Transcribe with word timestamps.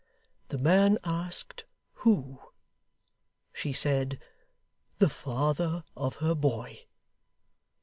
The 0.47 0.57
man 0.57 0.97
asked 1.03 1.65
"Who?" 2.01 2.39
She 3.53 3.71
said, 3.71 4.19
"The 4.97 5.09
father 5.09 5.83
of 5.95 6.15
her 6.15 6.33
boy." 6.33 6.87